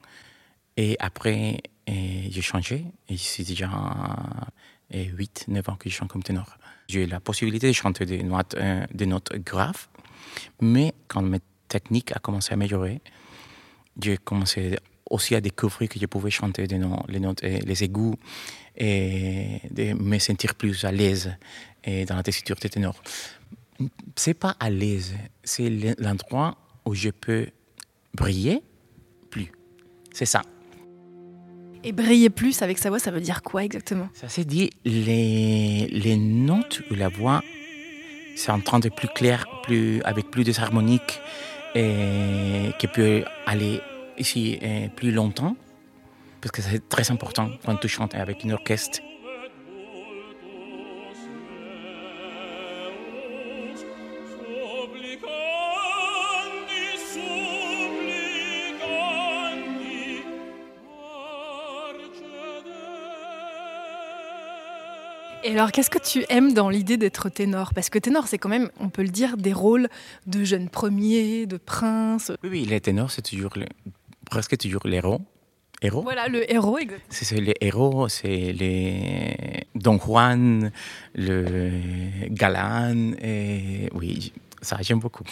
Et 0.76 0.96
après, 0.98 1.62
et 1.86 2.28
j'ai 2.30 2.42
changé. 2.42 2.84
Et 3.08 3.16
c'est 3.16 3.44
déjà 3.44 3.70
8, 4.92 5.46
9 5.48 5.68
ans 5.70 5.76
que 5.76 5.88
je 5.88 5.94
chante 5.94 6.10
comme 6.10 6.22
ténor. 6.22 6.58
J'ai 6.88 7.06
la 7.06 7.20
possibilité 7.20 7.68
de 7.68 7.72
chanter 7.72 8.04
des 8.04 8.22
notes, 8.22 8.54
euh, 8.54 8.86
des 8.92 9.06
notes 9.06 9.34
graves. 9.36 9.88
Mais 10.60 10.94
quand 11.08 11.22
ma 11.22 11.38
technique 11.78 12.12
a 12.18 12.18
commencé 12.26 12.52
à 12.52 12.54
améliorer, 12.54 13.00
j'ai 14.02 14.16
commencé 14.16 14.60
aussi 15.08 15.34
à 15.34 15.40
découvrir 15.40 15.88
que 15.88 15.98
je 15.98 16.06
pouvais 16.06 16.30
chanter 16.30 16.66
des 16.66 16.78
notes, 16.78 17.06
les 17.08 17.20
notes, 17.20 17.42
et 17.42 17.60
les 17.70 17.84
égouts 17.88 18.16
et 18.76 19.60
de 19.70 19.84
me 19.94 20.18
sentir 20.18 20.54
plus 20.54 20.84
à 20.84 20.92
l'aise 20.92 21.26
dans 22.08 22.16
la 22.16 22.22
tessiture 22.22 22.56
des 22.56 22.68
ténors. 22.68 23.00
C'est 24.16 24.38
pas 24.44 24.54
à 24.58 24.68
l'aise, 24.70 25.14
c'est 25.44 25.70
l'endroit 25.98 26.50
où 26.86 26.94
je 26.94 27.10
peux 27.10 27.46
briller 28.14 28.62
plus. 29.30 29.50
C'est 30.12 30.30
ça. 30.34 30.42
Et 31.84 31.92
briller 31.92 32.30
plus 32.30 32.62
avec 32.62 32.78
sa 32.78 32.88
voix, 32.90 32.98
ça 32.98 33.10
veut 33.10 33.20
dire 33.20 33.42
quoi 33.42 33.64
exactement? 33.64 34.08
Ça 34.14 34.28
c'est 34.28 34.44
dit 34.44 34.70
les, 34.84 35.86
les 36.04 36.16
notes 36.16 36.82
où 36.90 36.94
la 36.94 37.08
voix 37.08 37.42
c'est 38.36 38.52
en 38.52 38.60
train 38.60 38.80
de 38.80 38.90
plus 38.90 39.08
clair, 39.08 39.46
plus, 39.62 40.02
avec 40.02 40.30
plus 40.30 40.44
de 40.44 40.52
harmoniques 40.60 41.20
et 41.76 42.72
qui 42.78 42.86
peut 42.86 43.24
aller 43.46 43.80
ici 44.18 44.58
plus 44.96 45.12
longtemps 45.12 45.54
parce 46.40 46.52
que 46.52 46.62
c'est 46.62 46.88
très 46.88 47.10
important 47.10 47.50
quand 47.64 47.76
tu 47.76 47.88
chantes 47.88 48.14
avec 48.14 48.44
une 48.44 48.52
orchestre. 48.52 49.00
Et 65.46 65.52
alors, 65.52 65.70
qu'est-ce 65.70 65.90
que 65.90 66.00
tu 66.00 66.24
aimes 66.28 66.54
dans 66.54 66.68
l'idée 66.68 66.96
d'être 66.96 67.28
ténor? 67.28 67.72
Parce 67.72 67.88
que 67.88 68.00
ténor, 68.00 68.26
c'est 68.26 68.36
quand 68.36 68.48
même, 68.48 68.68
on 68.80 68.88
peut 68.88 69.02
le 69.02 69.10
dire, 69.10 69.36
des 69.36 69.52
rôles 69.52 69.88
de 70.26 70.42
jeunes 70.42 70.68
premiers, 70.68 71.46
de 71.46 71.56
princes. 71.56 72.32
Oui, 72.42 72.48
oui, 72.50 72.64
les 72.64 72.80
ténors, 72.80 73.12
c'est 73.12 73.22
toujours 73.22 73.52
presque 74.28 74.58
toujours 74.58 74.82
l'héros. 74.84 75.20
Héros. 75.82 76.02
Voilà, 76.02 76.26
le 76.26 76.50
héros, 76.50 76.78
exactement. 76.78 77.06
C'est 77.10 77.40
les 77.40 77.54
héros, 77.60 78.08
c'est 78.08 78.26
les 78.26 79.66
Don 79.76 80.00
Juan, 80.00 80.72
le 81.14 81.70
Galan, 82.30 83.12
et 83.22 83.88
oui, 83.94 84.32
ça, 84.62 84.78
j'aime 84.80 84.98
beaucoup. 84.98 85.22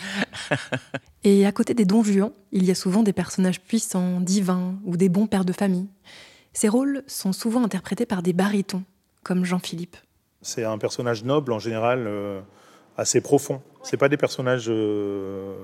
et 1.25 1.45
à 1.45 1.51
côté 1.51 1.75
des 1.75 1.87
Don 1.87 2.05
Juan, 2.05 2.31
il 2.53 2.65
y 2.65 2.71
a 2.71 2.77
souvent 2.77 3.03
des 3.03 3.13
personnages 3.13 3.61
puissants, 3.61 4.21
divins, 4.21 4.77
ou 4.85 4.97
des 4.97 5.09
bons 5.09 5.27
pères 5.27 5.45
de 5.45 5.53
famille. 5.53 5.89
Ces 6.53 6.69
rôles 6.69 7.03
sont 7.09 7.33
souvent 7.33 7.65
interprétés 7.65 8.07
par 8.07 8.23
des 8.23 8.33
barytons, 8.33 8.85
comme 9.25 9.45
Jean-Philippe. 9.45 9.97
C'est 10.43 10.65
un 10.65 10.79
personnage 10.79 11.25
noble 11.25 11.53
en 11.53 11.59
général, 11.59 12.05
euh, 12.07 12.41
assez 12.97 13.21
profond. 13.21 13.61
C'est 13.83 13.97
pas 13.97 14.09
des 14.09 14.17
personnages 14.17 14.67
euh, 14.69 15.57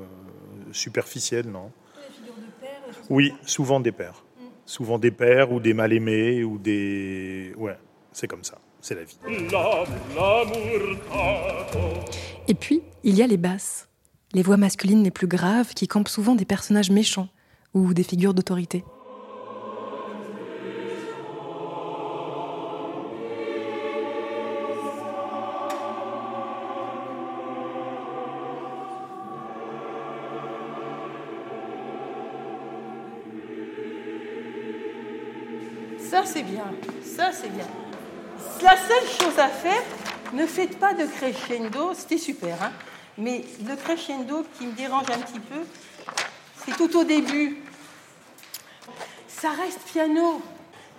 superficiels, 0.73 1.47
non. 1.47 1.71
Oui, 3.09 3.33
souvent 3.45 3.79
des 3.79 3.93
pères. 3.93 4.25
Souvent 4.67 4.99
des 4.99 5.11
pères 5.11 5.53
ou 5.53 5.61
des 5.61 5.75
mal-aimés 5.75 6.43
ou 6.45 6.59
des... 6.59 7.53
Ouais, 7.57 7.77
c'est 8.13 8.27
comme 8.27 8.45
ça, 8.45 8.59
c'est 8.81 8.95
la 8.95 9.05
vie. 9.05 9.19
Et 12.49 12.55
puis, 12.55 12.83
il 13.03 13.17
y 13.17 13.23
a 13.23 13.27
les 13.27 13.37
basses, 13.37 13.89
les 14.33 14.43
voix 14.43 14.57
masculines 14.57 15.03
les 15.03 15.11
plus 15.11 15.27
graves 15.27 15.75
qui 15.75 15.89
campent 15.89 16.09
souvent 16.09 16.35
des 16.35 16.45
personnages 16.45 16.91
méchants 16.91 17.29
ou 17.75 17.95
des 17.95 18.05
figures 18.05 18.35
d'autorité. 18.35 18.85
Pas 40.81 40.95
de 40.95 41.05
crescendo. 41.05 41.93
C'était 41.95 42.19
super, 42.19 42.61
hein 42.63 42.73
Mais 43.19 43.45
le 43.67 43.77
crescendo 43.77 44.45
qui 44.59 44.67
me 44.67 44.73
dérange 44.73 45.11
un 45.11 45.19
petit 45.19 45.39
peu, 45.39 45.61
c'est 46.65 46.77
tout 46.77 46.97
au 46.97 47.05
début. 47.05 47.59
Ça 49.29 49.51
reste 49.51 49.81
piano. 49.93 50.43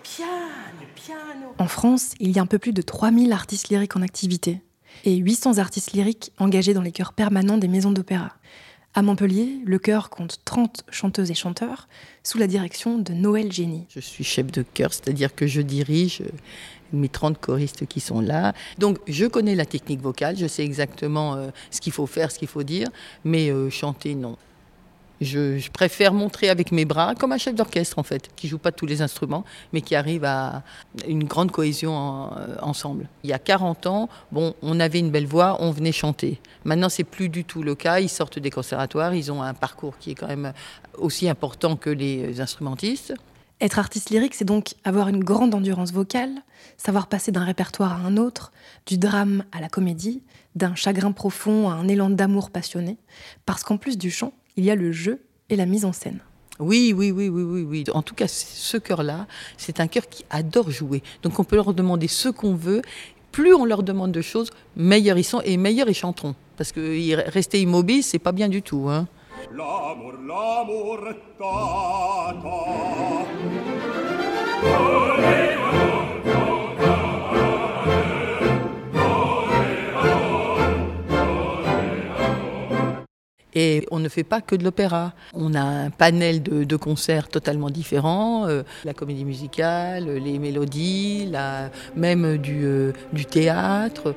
Piano, 0.02 0.86
piano. 0.94 1.54
En 1.58 1.68
France, 1.68 2.12
il 2.20 2.30
y 2.30 2.38
a 2.38 2.42
un 2.42 2.46
peu 2.46 2.58
plus 2.58 2.72
de 2.72 2.82
3000 2.82 3.32
artistes 3.32 3.68
lyriques 3.68 3.96
en 3.96 4.02
activité 4.02 4.62
et 5.04 5.16
800 5.16 5.58
artistes 5.58 5.92
lyriques 5.92 6.32
engagés 6.38 6.74
dans 6.74 6.82
les 6.82 6.92
chœurs 6.92 7.12
permanents 7.12 7.58
des 7.58 7.68
maisons 7.68 7.92
d'opéra. 7.92 8.32
À 8.94 9.00
Montpellier, 9.00 9.60
le 9.64 9.78
chœur 9.78 10.10
compte 10.10 10.40
30 10.44 10.84
chanteuses 10.90 11.30
et 11.30 11.34
chanteurs 11.34 11.88
sous 12.22 12.36
la 12.36 12.46
direction 12.46 12.98
de 12.98 13.14
Noël 13.14 13.50
Génie. 13.50 13.86
Je 13.88 14.00
suis 14.00 14.22
chef 14.22 14.52
de 14.52 14.62
chœur, 14.62 14.92
c'est-à-dire 14.92 15.34
que 15.34 15.46
je 15.46 15.62
dirige 15.62 16.22
mes 16.92 17.08
30 17.08 17.38
choristes 17.38 17.86
qui 17.86 18.00
sont 18.00 18.20
là. 18.20 18.52
Donc 18.78 18.98
je 19.06 19.26
connais 19.26 19.54
la 19.54 19.66
technique 19.66 20.00
vocale, 20.00 20.36
je 20.36 20.46
sais 20.46 20.64
exactement 20.64 21.34
euh, 21.34 21.48
ce 21.70 21.80
qu'il 21.80 21.92
faut 21.92 22.06
faire, 22.06 22.30
ce 22.30 22.38
qu'il 22.38 22.48
faut 22.48 22.62
dire, 22.62 22.88
mais 23.24 23.50
euh, 23.50 23.70
chanter, 23.70 24.14
non. 24.14 24.36
Je, 25.20 25.70
préfère 25.70 26.12
montrer 26.12 26.48
avec 26.48 26.72
mes 26.72 26.84
bras, 26.84 27.14
comme 27.14 27.30
un 27.30 27.38
chef 27.38 27.54
d'orchestre 27.54 28.00
en 28.00 28.02
fait, 28.02 28.28
qui 28.34 28.48
joue 28.48 28.58
pas 28.58 28.72
tous 28.72 28.86
les 28.86 29.02
instruments, 29.02 29.44
mais 29.72 29.80
qui 29.80 29.94
arrive 29.94 30.24
à 30.24 30.64
une 31.06 31.24
grande 31.24 31.52
cohésion 31.52 32.30
euh, 32.36 32.56
ensemble. 32.60 33.08
Il 33.22 33.30
y 33.30 33.32
a 33.32 33.38
40 33.38 33.86
ans, 33.86 34.08
bon, 34.32 34.54
on 34.62 34.80
avait 34.80 34.98
une 34.98 35.10
belle 35.10 35.26
voix, 35.26 35.58
on 35.60 35.70
venait 35.70 35.92
chanter. 35.92 36.40
Maintenant, 36.64 36.88
c'est 36.88 37.04
plus 37.04 37.28
du 37.28 37.44
tout 37.44 37.62
le 37.62 37.76
cas. 37.76 38.00
Ils 38.00 38.08
sortent 38.08 38.40
des 38.40 38.50
conservatoires, 38.50 39.14
ils 39.14 39.30
ont 39.30 39.42
un 39.42 39.54
parcours 39.54 39.96
qui 39.98 40.10
est 40.10 40.14
quand 40.16 40.26
même 40.26 40.52
aussi 40.98 41.28
important 41.28 41.76
que 41.76 41.90
les 41.90 42.40
instrumentistes. 42.40 43.14
Être 43.62 43.78
artiste 43.78 44.10
lyrique, 44.10 44.34
c'est 44.34 44.44
donc 44.44 44.74
avoir 44.82 45.06
une 45.06 45.22
grande 45.22 45.54
endurance 45.54 45.92
vocale, 45.92 46.32
savoir 46.76 47.06
passer 47.06 47.30
d'un 47.30 47.44
répertoire 47.44 47.92
à 47.92 48.04
un 48.04 48.16
autre, 48.16 48.50
du 48.86 48.98
drame 48.98 49.44
à 49.52 49.60
la 49.60 49.68
comédie, 49.68 50.24
d'un 50.56 50.74
chagrin 50.74 51.12
profond 51.12 51.70
à 51.70 51.74
un 51.74 51.86
élan 51.86 52.10
d'amour 52.10 52.50
passionné, 52.50 52.96
parce 53.46 53.62
qu'en 53.62 53.76
plus 53.76 53.96
du 53.96 54.10
chant, 54.10 54.32
il 54.56 54.64
y 54.64 54.72
a 54.72 54.74
le 54.74 54.90
jeu 54.90 55.22
et 55.48 55.54
la 55.54 55.66
mise 55.66 55.84
en 55.84 55.92
scène. 55.92 56.18
Oui, 56.58 56.92
oui, 56.92 57.12
oui, 57.12 57.28
oui, 57.28 57.42
oui, 57.42 57.62
oui. 57.62 57.84
En 57.94 58.02
tout 58.02 58.16
cas, 58.16 58.26
ce 58.26 58.78
chœur-là, 58.78 59.28
c'est 59.56 59.78
un 59.78 59.86
chœur 59.86 60.08
qui 60.08 60.24
adore 60.28 60.72
jouer. 60.72 61.00
Donc 61.22 61.38
on 61.38 61.44
peut 61.44 61.54
leur 61.54 61.72
demander 61.72 62.08
ce 62.08 62.30
qu'on 62.30 62.56
veut. 62.56 62.82
Plus 63.30 63.54
on 63.54 63.64
leur 63.64 63.84
demande 63.84 64.10
de 64.10 64.22
choses, 64.22 64.50
meilleurs 64.74 65.18
ils 65.18 65.24
sont 65.24 65.40
et 65.42 65.56
meilleurs 65.56 65.88
ils 65.88 65.94
chanteront. 65.94 66.34
Parce 66.56 66.72
que 66.72 67.30
rester 67.30 67.62
immobile, 67.62 68.02
c'est 68.02 68.18
pas 68.18 68.32
bien 68.32 68.48
du 68.48 68.60
tout. 68.60 68.88
Hein. 68.88 69.06
L'amour, 69.50 70.14
l'amour, 70.26 70.98
Et 83.54 83.86
on 83.90 83.98
ne 83.98 84.08
fait 84.08 84.24
pas 84.24 84.40
que 84.40 84.56
de 84.56 84.64
l'opéra. 84.64 85.12
On 85.34 85.54
a 85.54 85.60
un 85.60 85.90
panel 85.90 86.42
de, 86.42 86.76
concerts 86.76 87.28
totalement 87.28 87.68
différents, 87.68 88.46
euh, 88.48 88.62
la 88.84 88.94
comédie 88.94 89.24
musicale, 89.24 90.08
les 90.08 90.38
mélodies, 90.38 91.30
même 91.94 92.38
du, 92.38 92.64
euh, 92.64 92.92
du 93.12 93.26
théâtre. 93.26 94.14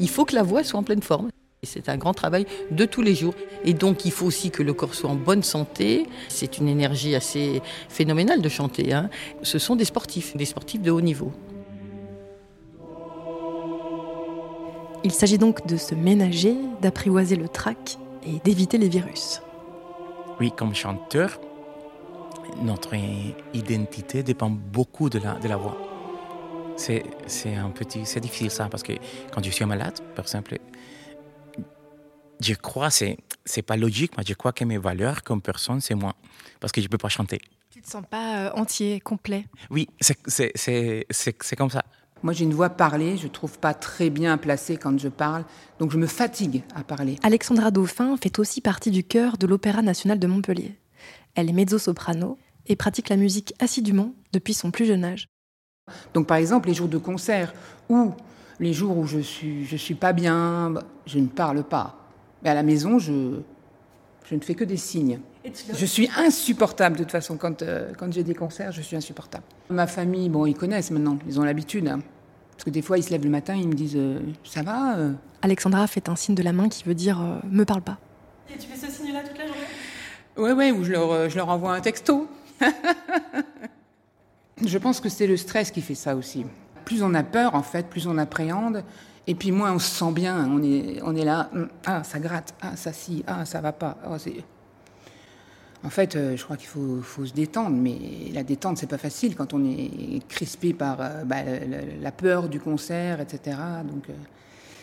Il 0.00 0.08
faut 0.08 0.24
que 0.24 0.34
la 0.34 0.42
voix 0.42 0.64
soit 0.64 0.78
en 0.78 0.82
pleine 0.82 1.02
forme. 1.02 1.30
C'est 1.64 1.88
un 1.88 1.96
grand 1.96 2.14
travail 2.14 2.46
de 2.70 2.84
tous 2.84 3.02
les 3.02 3.16
jours. 3.16 3.34
Et 3.64 3.74
donc, 3.74 4.04
il 4.04 4.12
faut 4.12 4.26
aussi 4.26 4.50
que 4.50 4.62
le 4.62 4.72
corps 4.72 4.94
soit 4.94 5.10
en 5.10 5.16
bonne 5.16 5.42
santé. 5.42 6.06
C'est 6.28 6.58
une 6.58 6.68
énergie 6.68 7.16
assez 7.16 7.62
phénoménale 7.88 8.40
de 8.40 8.48
chanter. 8.48 8.92
Hein. 8.92 9.10
Ce 9.42 9.58
sont 9.58 9.74
des 9.74 9.84
sportifs, 9.84 10.36
des 10.36 10.44
sportifs 10.44 10.82
de 10.82 10.92
haut 10.92 11.00
niveau. 11.00 11.32
Il 15.02 15.10
s'agit 15.10 15.38
donc 15.38 15.66
de 15.66 15.76
se 15.76 15.94
ménager, 15.94 16.56
d'apprivoiser 16.80 17.36
le 17.36 17.48
trac 17.48 17.98
et 18.24 18.38
d'éviter 18.44 18.78
les 18.78 18.88
virus. 18.88 19.42
Oui, 20.38 20.52
comme 20.52 20.74
chanteur, 20.74 21.40
notre 22.62 22.94
identité 23.54 24.22
dépend 24.22 24.50
beaucoup 24.50 25.10
de 25.10 25.18
la, 25.18 25.34
de 25.34 25.48
la 25.48 25.56
voix. 25.56 25.87
C'est, 26.78 27.54
un 27.56 27.70
petit, 27.70 28.06
c'est 28.06 28.20
difficile 28.20 28.50
ça 28.50 28.68
parce 28.68 28.82
que 28.84 28.92
quand 29.32 29.42
je 29.44 29.50
suis 29.50 29.64
malade, 29.64 29.98
par 30.14 30.24
exemple, 30.24 30.58
je 32.40 32.54
crois, 32.54 32.88
c'est 32.90 33.18
c'est 33.44 33.62
pas 33.62 33.76
logique, 33.76 34.12
mais 34.16 34.24
je 34.26 34.34
crois 34.34 34.52
que 34.52 34.64
mes 34.64 34.78
valeurs 34.78 35.22
comme 35.24 35.42
personne, 35.42 35.80
c'est 35.80 35.94
moi. 35.96 36.14
Parce 36.60 36.72
que 36.72 36.80
je 36.80 36.86
peux 36.88 36.98
pas 36.98 37.08
chanter. 37.08 37.40
Tu 37.70 37.80
te 37.82 37.88
sens 37.90 38.04
pas 38.08 38.46
euh, 38.46 38.50
entier, 38.54 39.00
complet? 39.00 39.44
Oui, 39.70 39.88
c'est- 40.00 40.18
c'est 40.26 40.52
c'est- 40.54 41.04
c'est- 41.10 41.42
c'est 41.42 41.56
comme 41.56 41.70
ça. 41.70 41.82
Moi, 42.22 42.32
j'ai 42.32 42.44
une 42.44 42.54
voix 42.54 42.70
parlée, 42.70 43.16
je 43.16 43.28
trouve 43.28 43.58
pas 43.58 43.74
très 43.74 44.10
bien 44.10 44.36
placée 44.38 44.76
quand 44.76 44.98
je 44.98 45.08
parle, 45.08 45.44
donc 45.78 45.90
je 45.92 45.98
me 45.98 46.06
fatigue 46.06 46.62
à 46.74 46.82
parler. 46.84 47.16
Alexandra 47.22 47.70
Dauphin 47.70 48.16
fait 48.16 48.38
aussi 48.38 48.60
partie 48.60 48.90
du 48.90 49.02
chœur 49.04 49.36
de 49.38 49.46
l'Opéra 49.46 49.82
national 49.82 50.18
de 50.18 50.26
Montpellier. 50.26 50.76
Elle 51.34 51.48
est 51.48 51.52
mezzo-soprano 51.52 52.36
et 52.66 52.76
pratique 52.76 53.08
la 53.08 53.16
musique 53.16 53.54
assidûment 53.60 54.14
depuis 54.32 54.54
son 54.54 54.70
plus 54.72 54.84
jeune 54.86 55.04
âge. 55.04 55.28
Donc, 56.14 56.26
par 56.26 56.36
exemple, 56.36 56.68
les 56.68 56.74
jours 56.74 56.88
de 56.88 56.98
concert 56.98 57.52
ou 57.88 58.12
les 58.60 58.72
jours 58.72 58.96
où 58.96 59.06
je 59.06 59.18
suis, 59.20 59.64
je 59.66 59.76
suis 59.76 59.94
pas 59.94 60.12
bien, 60.12 60.74
je 61.06 61.18
ne 61.18 61.26
parle 61.26 61.62
pas. 61.62 61.96
Mais 62.42 62.50
à 62.50 62.54
la 62.54 62.62
maison, 62.62 62.98
je, 62.98 63.40
je 64.28 64.34
ne 64.34 64.40
fais 64.40 64.54
que 64.54 64.64
des 64.64 64.76
signes. 64.76 65.20
Je 65.74 65.86
suis 65.86 66.10
insupportable 66.16 66.96
de 66.96 67.02
toute 67.04 67.12
façon. 67.12 67.36
Quand, 67.36 67.62
euh, 67.62 67.92
quand 67.96 68.12
j'ai 68.12 68.22
des 68.24 68.34
concerts, 68.34 68.72
je 68.72 68.82
suis 68.82 68.96
insupportable. 68.96 69.44
Ma 69.70 69.86
famille, 69.86 70.28
bon, 70.28 70.44
ils 70.46 70.54
connaissent 70.54 70.90
maintenant, 70.90 71.18
ils 71.26 71.40
ont 71.40 71.44
l'habitude. 71.44 71.88
hein. 71.88 72.00
Parce 72.52 72.64
que 72.64 72.70
des 72.70 72.82
fois, 72.82 72.98
ils 72.98 73.02
se 73.02 73.10
lèvent 73.10 73.24
le 73.24 73.30
matin, 73.30 73.54
ils 73.54 73.68
me 73.68 73.74
disent 73.74 73.96
euh, 73.96 74.18
Ça 74.44 74.62
va 74.62 74.98
euh 74.98 75.12
Alexandra 75.42 75.86
fait 75.86 76.08
un 76.08 76.16
signe 76.16 76.34
de 76.34 76.42
la 76.42 76.52
main 76.52 76.68
qui 76.68 76.82
veut 76.84 76.94
dire 76.94 77.20
euh, 77.20 77.38
me 77.48 77.64
parle 77.64 77.82
pas. 77.82 77.96
Et 78.52 78.58
tu 78.58 78.66
fais 78.66 78.76
ce 78.86 78.90
signe-là 78.92 79.20
toute 79.22 79.38
la 79.38 79.46
journée? 79.46 79.60
Ouais, 80.36 80.52
ouais, 80.52 80.72
ou 80.72 80.82
je 80.84 80.90
leur, 80.92 81.30
je 81.30 81.36
leur 81.36 81.48
envoie 81.48 81.74
un 81.74 81.80
texto. 81.80 82.26
je 84.64 84.78
pense 84.78 85.00
que 85.00 85.08
c'est 85.08 85.26
le 85.26 85.36
stress 85.36 85.70
qui 85.70 85.80
fait 85.80 85.94
ça 85.94 86.16
aussi. 86.16 86.44
Plus 86.84 87.02
on 87.02 87.14
a 87.14 87.22
peur, 87.22 87.54
en 87.54 87.62
fait, 87.62 87.86
plus 87.86 88.06
on 88.06 88.18
appréhende, 88.18 88.82
et 89.26 89.34
puis 89.34 89.52
moins 89.52 89.72
on 89.72 89.78
se 89.78 89.90
sent 89.90 90.12
bien. 90.12 90.48
On 90.50 90.62
est, 90.62 91.00
on 91.02 91.14
est 91.14 91.24
là, 91.24 91.50
hum, 91.54 91.68
ah, 91.86 92.02
ça 92.02 92.18
gratte, 92.18 92.54
ah, 92.60 92.76
ça 92.76 92.92
si, 92.92 93.24
ah, 93.26 93.44
ça 93.44 93.60
va 93.60 93.72
pas. 93.72 93.98
Oh, 94.08 94.16
en 95.84 95.90
fait, 95.90 96.16
euh, 96.16 96.36
je 96.36 96.42
crois 96.42 96.56
qu'il 96.56 96.68
faut, 96.68 97.24
se 97.24 97.32
détendre, 97.32 97.76
mais 97.76 97.98
la 98.32 98.42
détente, 98.42 98.78
c'est 98.78 98.88
pas 98.88 98.98
facile 98.98 99.36
quand 99.36 99.54
on 99.54 99.64
est 99.64 100.26
crispé 100.28 100.72
par 100.72 101.00
euh, 101.00 101.24
bah, 101.24 101.36
la, 102.00 102.10
peur 102.10 102.48
du 102.48 102.58
concert, 102.58 103.20
etc. 103.20 103.56
Donc, 103.88 104.08
euh, 104.08 104.12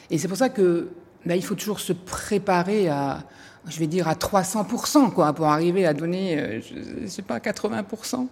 et 0.10 0.18
c'est 0.18 0.30
pour 0.30 0.38
ça 0.38 0.48
que 0.50 0.90
bah, 1.26 1.36
il 1.36 1.44
faut 1.44 1.56
toujours 1.56 1.82
se 1.82 1.92
préparer 1.92 2.88
à, 2.88 3.24
je 3.68 3.78
vais 3.80 3.88
dire, 3.88 4.08
à 4.08 4.14
300%, 4.14 5.12
quoi, 5.12 5.34
pour 5.34 5.48
arriver 5.48 5.86
à 5.86 5.94
donner, 5.94 6.62
je, 6.62 7.02
je 7.02 7.08
sais 7.08 7.24
pas, 7.24 7.40
80%. 7.40 8.28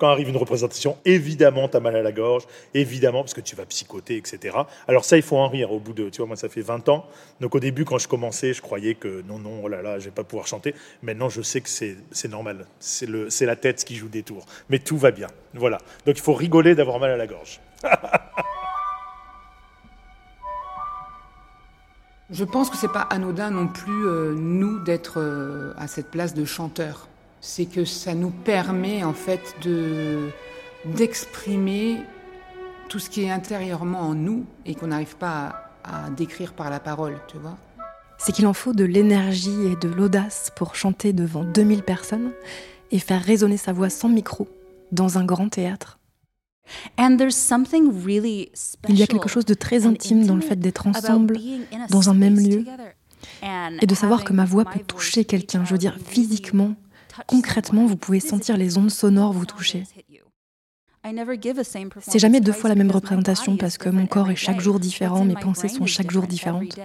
Quand 0.00 0.08
arrive 0.08 0.30
une 0.30 0.38
représentation, 0.38 0.96
évidemment, 1.04 1.68
tu 1.68 1.76
as 1.76 1.80
mal 1.80 1.94
à 1.94 2.00
la 2.00 2.10
gorge, 2.10 2.44
évidemment, 2.72 3.20
parce 3.22 3.34
que 3.34 3.42
tu 3.42 3.54
vas 3.54 3.66
psychoter, 3.66 4.16
etc. 4.16 4.56
Alors 4.88 5.04
ça, 5.04 5.18
il 5.18 5.22
faut 5.22 5.36
en 5.36 5.46
rire 5.46 5.72
au 5.72 5.78
bout 5.78 5.92
de, 5.92 6.08
tu 6.08 6.16
vois, 6.16 6.26
moi, 6.26 6.36
ça 6.36 6.48
fait 6.48 6.62
20 6.62 6.88
ans. 6.88 7.04
Donc 7.42 7.54
au 7.54 7.60
début, 7.60 7.84
quand 7.84 7.98
je 7.98 8.08
commençais, 8.08 8.54
je 8.54 8.62
croyais 8.62 8.94
que 8.94 9.22
non, 9.28 9.38
non, 9.38 9.60
oh 9.62 9.68
là 9.68 9.82
là, 9.82 9.98
je 9.98 10.06
vais 10.06 10.10
pas 10.10 10.24
pouvoir 10.24 10.46
chanter. 10.46 10.74
Maintenant, 11.02 11.28
je 11.28 11.42
sais 11.42 11.60
que 11.60 11.68
c'est 11.68 12.28
normal. 12.30 12.64
C'est 12.78 13.44
la 13.44 13.56
tête 13.56 13.84
qui 13.84 13.94
joue 13.94 14.08
des 14.08 14.22
tours. 14.22 14.46
Mais 14.70 14.78
tout 14.78 14.96
va 14.96 15.10
bien. 15.10 15.28
Voilà. 15.52 15.76
Donc 16.06 16.16
il 16.16 16.22
faut 16.22 16.32
rigoler 16.32 16.74
d'avoir 16.74 16.98
mal 16.98 17.10
à 17.10 17.18
la 17.18 17.26
gorge. 17.26 17.60
Je 22.32 22.44
pense 22.44 22.70
que 22.70 22.76
c'est 22.76 22.92
pas 22.92 23.00
anodin 23.00 23.50
non 23.50 23.66
plus, 23.66 24.06
euh, 24.06 24.32
nous, 24.34 24.78
d'être 24.78 25.18
euh, 25.18 25.74
à 25.76 25.88
cette 25.88 26.12
place 26.12 26.32
de 26.32 26.44
chanteur. 26.44 27.08
C'est 27.40 27.66
que 27.66 27.84
ça 27.84 28.14
nous 28.14 28.30
permet, 28.30 29.02
en 29.04 29.14
fait, 29.14 29.54
de 29.62 30.28
d'exprimer 30.96 31.98
tout 32.88 32.98
ce 32.98 33.10
qui 33.10 33.24
est 33.24 33.30
intérieurement 33.30 34.00
en 34.00 34.14
nous 34.14 34.46
et 34.64 34.74
qu'on 34.74 34.86
n'arrive 34.86 35.16
pas 35.16 35.70
à, 35.84 36.06
à 36.06 36.10
décrire 36.10 36.54
par 36.54 36.70
la 36.70 36.80
parole, 36.80 37.20
tu 37.28 37.36
vois. 37.36 37.58
C'est 38.18 38.32
qu'il 38.32 38.46
en 38.46 38.54
faut 38.54 38.72
de 38.72 38.84
l'énergie 38.84 39.66
et 39.66 39.76
de 39.76 39.88
l'audace 39.88 40.50
pour 40.56 40.74
chanter 40.74 41.12
devant 41.12 41.44
2000 41.44 41.82
personnes 41.82 42.32
et 42.90 42.98
faire 42.98 43.22
résonner 43.22 43.56
sa 43.56 43.72
voix 43.72 43.90
sans 43.90 44.08
micro 44.08 44.48
dans 44.92 45.18
un 45.18 45.24
grand 45.24 45.48
théâtre. 45.48 45.98
And 46.98 47.16
there's 47.16 47.36
something 47.36 47.90
really 48.04 48.50
Il 48.88 48.98
y 48.98 49.02
a 49.02 49.04
special 49.04 49.08
quelque 49.08 49.28
chose 49.28 49.44
de 49.44 49.54
très 49.54 49.86
intime 49.86 50.26
dans 50.26 50.36
le 50.36 50.40
fait 50.40 50.56
d'être 50.56 50.86
ensemble, 50.86 51.34
being 51.34 51.62
in 51.72 51.82
a 51.82 51.86
dans 51.88 52.10
un 52.10 52.14
même 52.14 52.38
lieu, 52.38 52.64
et 53.80 53.86
de 53.86 53.94
savoir 53.94 54.24
que 54.24 54.32
ma 54.32 54.44
voix 54.44 54.64
my 54.64 54.70
peut 54.70 54.78
voice 54.78 54.86
toucher 54.86 55.24
quelqu'un. 55.24 55.64
Je 55.64 55.72
veux 55.72 55.78
dire, 55.78 55.96
physiquement, 56.04 56.74
concrètement, 57.26 57.86
vous 57.86 57.96
pouvez 57.96 58.20
sentir 58.20 58.56
les 58.56 58.78
ondes 58.78 58.90
sonores 58.90 59.32
vous 59.32 59.46
toucher. 59.46 59.84
C'est 62.00 62.18
jamais 62.18 62.40
deux 62.40 62.52
fois 62.52 62.68
la 62.68 62.76
même 62.76 62.90
représentation 62.90 63.56
parce 63.56 63.78
que 63.78 63.88
mon 63.88 64.06
corps 64.06 64.30
est 64.30 64.36
chaque 64.36 64.60
jour 64.60 64.78
différent, 64.78 65.24
mes 65.24 65.34
pensées 65.34 65.68
sont 65.68 65.86
chaque 65.86 66.10
jour 66.10 66.26
différentes. 66.26 66.78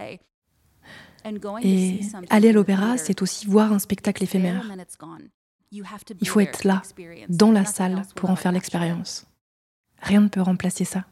Et 1.64 2.00
aller 2.30 2.50
à 2.50 2.54
l'opéra, 2.54 2.98
c'est 2.98 3.22
aussi 3.22 3.48
voir 3.48 3.74
un 3.74 3.80
spectacle 3.80 4.24
éphémère. 4.24 4.72
Il 5.72 6.28
faut 6.28 6.40
être 6.40 6.64
là, 6.64 6.82
dans 7.30 7.52
la 7.52 7.66
salle, 7.66 8.04
pour 8.16 8.30
en 8.30 8.36
faire 8.36 8.52
l'expérience. 8.52 9.26
Rien 10.02 10.22
ne 10.22 10.28
peut 10.28 10.42
remplacer 10.42 10.86
ça. 10.86 11.06